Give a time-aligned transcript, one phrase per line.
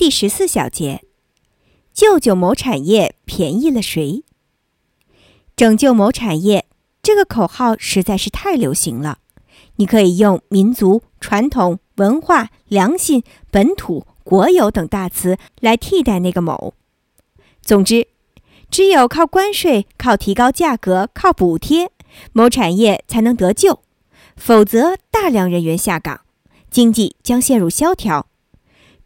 [0.00, 1.02] 第十四小节，
[1.92, 4.24] 救救某产业，便宜了谁？
[5.54, 6.64] 拯救某产业
[7.02, 9.18] 这个口号实在是太流行了。
[9.76, 16.72] 你可以用民族、传统、文化、良心、本土、国有等大词来替代那个某。
[17.60, 18.08] 总之，
[18.70, 21.90] 只有靠关税、靠提高价格、靠补贴，
[22.32, 23.80] 某产业才能得救，
[24.34, 26.22] 否则大量人员下岗，
[26.70, 28.29] 经济将陷入萧条。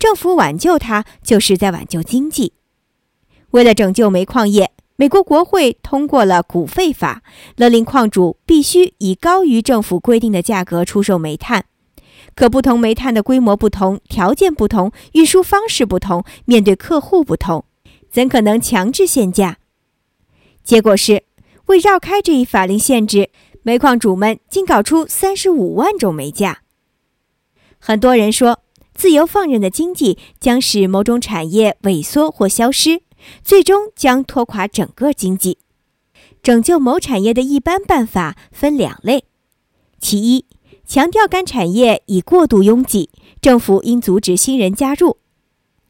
[0.05, 2.53] 政府挽救它，就是在挽救经济。
[3.53, 7.23] 为了拯救煤矿业，美国国会通过了股费法，
[7.57, 11.65] 勒令矿主必须以高于政府规定的价格出售煤炭。
[12.35, 17.65] 可不同煤炭的规模不同，条件不同，运输方式不同，面对客户不同，
[18.11, 19.57] 怎可能强制限价？
[20.63, 21.25] 结果是，
[21.69, 23.31] 为绕开这一法令限制，
[23.63, 26.59] 煤矿主们竟搞出三十五万种煤价。
[27.79, 28.64] 很多人说。
[28.95, 33.03] 自由放任的经济将使某种产业萎缩或消失，
[33.43, 35.59] 最终将拖垮整个经济。
[36.43, 39.25] 拯救某产业的一般办法分两类：
[39.99, 40.45] 其一，
[40.87, 45.17] 强调该产业已过度拥挤，政府应阻止新人加入；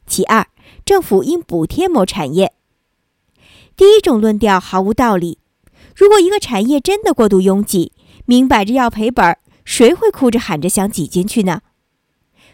[0.07, 0.47] 其二，
[0.83, 2.53] 政府应补贴某产业。
[3.77, 5.39] 第一种论调毫无道理。
[5.95, 7.91] 如果一个产业真的过度拥挤，
[8.25, 11.61] 明摆着要赔本儿，谁会哭着喊着想挤进去呢？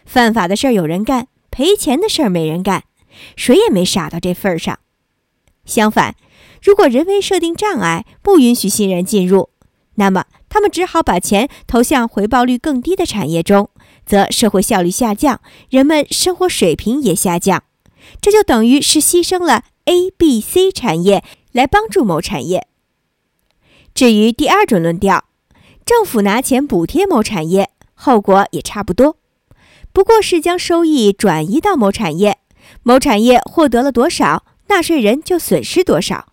[0.04, 2.84] 犯法的事儿有人干，赔钱的事儿没人干，
[3.36, 4.78] 谁也没傻到这份儿上。
[5.64, 6.16] 相反，
[6.62, 9.50] 如果人为设定障碍，不允许新人进入，
[9.94, 13.70] 那么他们只好把钱投向回报率更低的产业中，
[14.04, 17.62] 则社会效率下降，人们生活水平也下降。
[18.20, 22.66] 这就等于是牺牲了 A、B、C 产业来帮助某产业。
[23.94, 25.26] 至于第二种论调，
[25.84, 29.16] 政府拿钱补贴某产业，后果也差不多。
[29.92, 32.38] 不过是将收益转移到某产业，
[32.82, 36.32] 某产业获得了多少，纳税人就损失多少。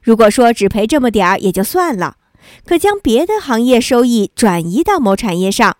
[0.00, 2.16] 如果说只赔这么点儿也就算了，
[2.64, 5.76] 可将别的行业收益转移到某产业上，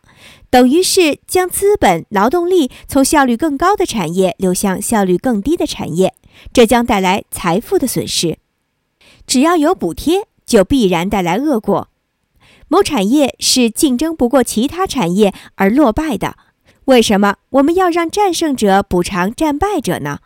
[0.50, 6.14] 等于是将资本、劳动力从效率更高的产业流向效率更低的产业，
[6.52, 8.38] 这将带来财富的损失。
[9.26, 11.88] 只要有补贴，就必然带来恶果。
[12.68, 16.36] 某产业是竞争不过其他产业而落败的。
[16.90, 20.18] 为什么我们要让战胜者补偿战败者呢？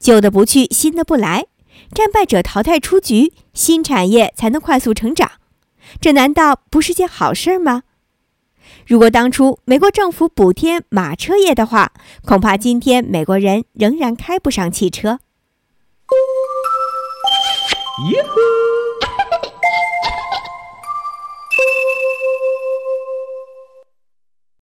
[0.00, 1.46] 旧的不去，新的不来，
[1.94, 5.30] 战败者淘汰出局，新产业才能快速成长，
[6.00, 7.84] 这难道不是件好事吗？
[8.88, 11.92] 如果当初美国政府补贴马车业的话，
[12.24, 15.20] 恐怕今天美国人仍然开不上汽车。